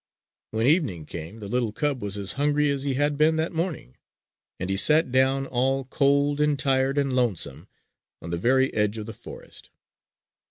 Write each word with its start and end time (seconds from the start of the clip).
When 0.49 0.65
evening 0.65 1.05
came 1.05 1.41
the 1.41 1.47
little 1.47 1.71
cub 1.71 2.01
was 2.01 2.17
as 2.17 2.31
hungry 2.33 2.71
as 2.71 2.81
he 2.81 2.95
had 2.95 3.17
been 3.19 3.35
that 3.35 3.51
morning; 3.51 3.97
and 4.59 4.67
he 4.67 4.75
sat 4.75 5.11
down, 5.11 5.45
all 5.45 5.83
cold 5.83 6.41
and 6.41 6.57
tired 6.57 6.97
and 6.97 7.15
lonesome, 7.15 7.67
on 8.19 8.31
the 8.31 8.39
very 8.39 8.73
edge 8.73 8.97
of 8.97 9.05
the 9.05 9.13
forest. 9.13 9.69